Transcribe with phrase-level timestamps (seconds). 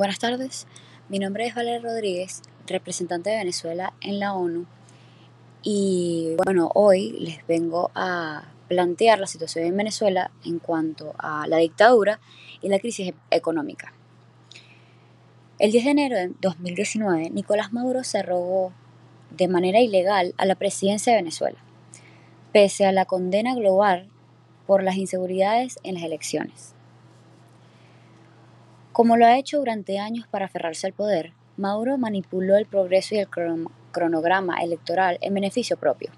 [0.00, 0.66] Buenas tardes,
[1.10, 4.64] mi nombre es Valeria Rodríguez, representante de Venezuela en la ONU
[5.62, 11.58] y bueno, hoy les vengo a plantear la situación en Venezuela en cuanto a la
[11.58, 12.18] dictadura
[12.62, 13.92] y la crisis económica.
[15.58, 18.72] El 10 de enero de 2019, Nicolás Maduro se arrogó
[19.36, 21.58] de manera ilegal a la presidencia de Venezuela,
[22.54, 24.08] pese a la condena global
[24.66, 26.74] por las inseguridades en las elecciones.
[29.00, 33.18] Como lo ha hecho durante años para aferrarse al poder, Maduro manipuló el progreso y
[33.20, 33.28] el
[33.92, 36.10] cronograma electoral en beneficio propio.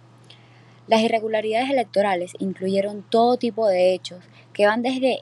[0.89, 5.21] Las irregularidades electorales incluyeron todo tipo de hechos que van desde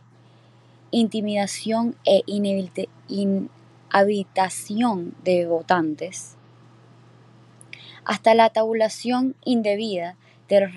[0.91, 6.37] intimidación e inhabilitación de votantes
[8.07, 10.17] hasta la tabulación indebida
[10.49, 10.71] de los,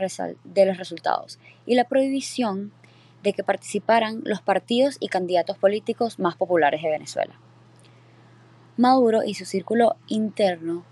[0.43, 2.73] de los resultados y la prohibición
[3.23, 7.39] de que participaran los partidos y candidatos políticos más populares de Venezuela.
[8.75, 10.83] Maduro y su círculo interno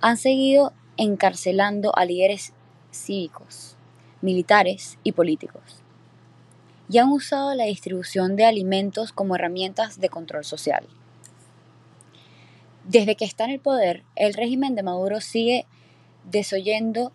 [0.00, 2.52] han seguido encarcelando a líderes
[2.92, 3.76] cívicos,
[4.22, 5.82] militares y políticos,
[6.88, 10.86] y han usado la distribución de alimentos como herramientas de control social.
[12.84, 15.66] Desde que está en el poder, el régimen de Maduro sigue
[16.24, 17.12] desoyendo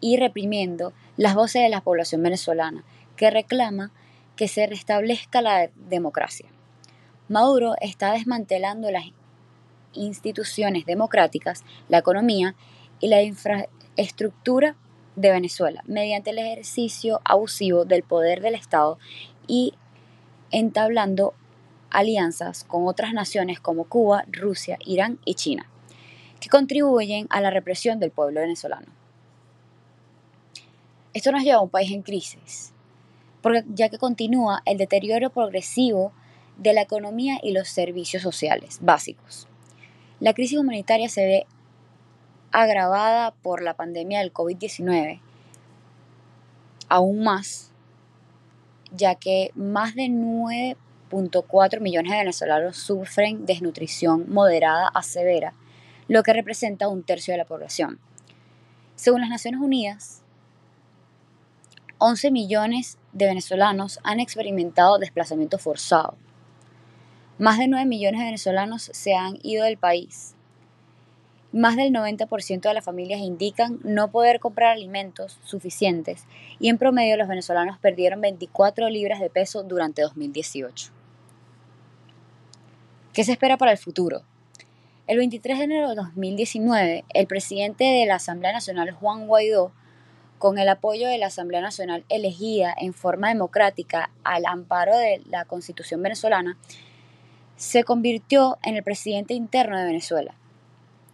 [0.00, 2.84] y reprimiendo las voces de la población venezolana,
[3.16, 3.90] que reclama
[4.36, 6.48] que se restablezca la democracia.
[7.28, 9.04] Maduro está desmantelando las
[9.92, 12.54] instituciones democráticas, la economía
[13.00, 14.76] y la infraestructura
[15.16, 18.98] de Venezuela mediante el ejercicio abusivo del poder del Estado
[19.46, 19.74] y
[20.50, 21.34] entablando
[21.90, 25.70] alianzas con otras naciones como Cuba, Rusia, Irán y China,
[26.40, 28.88] que contribuyen a la represión del pueblo venezolano.
[31.12, 32.73] Esto nos lleva a un país en crisis,
[33.74, 36.12] ya que continúa el deterioro progresivo
[36.56, 39.48] de la economía y los servicios sociales básicos.
[40.20, 41.46] La crisis humanitaria se ve
[42.52, 45.20] agravada por la pandemia del COVID-19,
[46.88, 47.72] aún más,
[48.92, 55.54] ya que más de 9.4 millones de venezolanos sufren desnutrición moderada a severa,
[56.06, 57.98] lo que representa un tercio de la población.
[58.94, 60.22] Según las Naciones Unidas,
[61.98, 66.16] 11 millones de venezolanos han experimentado desplazamiento forzado.
[67.38, 70.34] Más de 9 millones de venezolanos se han ido del país.
[71.52, 76.24] Más del 90% de las familias indican no poder comprar alimentos suficientes
[76.58, 80.92] y en promedio los venezolanos perdieron 24 libras de peso durante 2018.
[83.12, 84.22] ¿Qué se espera para el futuro?
[85.06, 89.70] El 23 de enero de 2019, el presidente de la Asamblea Nacional, Juan Guaidó,
[90.38, 95.44] con el apoyo de la Asamblea Nacional elegida en forma democrática al amparo de la
[95.44, 96.58] Constitución venezolana,
[97.56, 100.34] se convirtió en el presidente interno de Venezuela,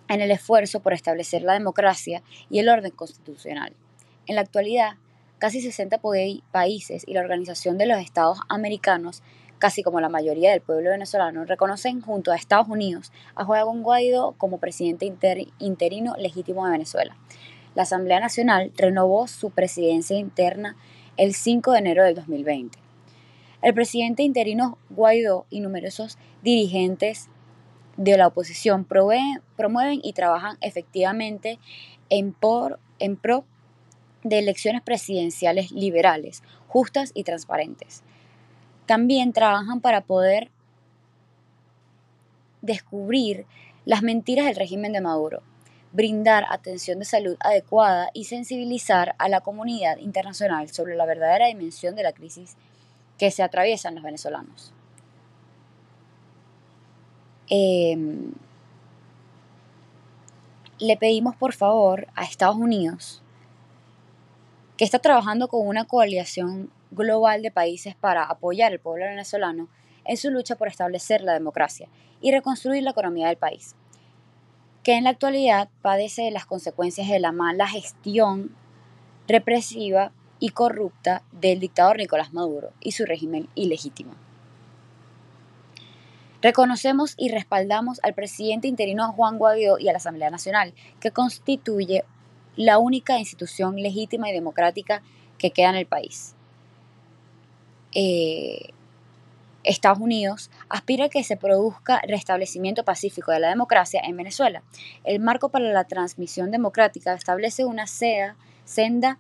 [0.09, 3.75] en el esfuerzo por establecer la democracia y el orden constitucional.
[4.27, 4.95] En la actualidad,
[5.39, 6.01] casi 60
[6.51, 9.23] países y la Organización de los Estados Americanos,
[9.59, 14.33] casi como la mayoría del pueblo venezolano, reconocen junto a Estados Unidos a Juan Guaidó
[14.39, 15.13] como presidente
[15.59, 17.17] interino legítimo de Venezuela
[17.75, 20.77] la Asamblea Nacional renovó su presidencia interna
[21.17, 22.79] el 5 de enero del 2020.
[23.63, 27.29] El presidente interino Guaidó y numerosos dirigentes
[27.97, 31.59] de la oposición promueven y trabajan efectivamente
[32.09, 32.35] en,
[32.99, 33.45] en pro
[34.23, 38.03] de elecciones presidenciales liberales, justas y transparentes.
[38.87, 40.51] También trabajan para poder
[42.63, 43.47] descubrir
[43.85, 45.43] las mentiras del régimen de Maduro,
[45.93, 51.97] brindar atención de salud adecuada y sensibilizar a la comunidad internacional sobre la verdadera dimensión
[51.97, 52.57] de la crisis
[53.19, 54.73] que se atraviesan los venezolanos.
[57.49, 58.33] Em,
[60.79, 63.23] le pedimos por favor a Estados Unidos,
[64.77, 69.69] que está trabajando con una coalición global de países para apoyar al pueblo venezolano
[70.05, 71.89] en su lucha por establecer la democracia
[72.21, 73.75] y reconstruir la economía del país
[74.91, 78.51] que en la actualidad padece de las consecuencias de la mala gestión
[79.29, 80.11] represiva
[80.41, 84.15] y corrupta del dictador Nicolás Maduro y su régimen ilegítimo.
[86.43, 92.03] Reconocemos y respaldamos al presidente interino Juan Guaidó y a la Asamblea Nacional, que constituye
[92.57, 95.03] la única institución legítima y democrática
[95.39, 96.35] que queda en el país.
[97.95, 98.71] Eh,
[99.65, 104.63] Estados Unidos aspira a que se produzca restablecimiento pacífico de la democracia en Venezuela.
[105.05, 109.19] El marco para la transmisión democrática establece una senda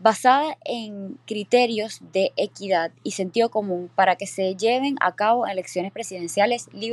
[0.00, 5.92] basada en criterios de equidad y sentido común para que se lleven a cabo elecciones
[5.92, 6.92] presidenciales libres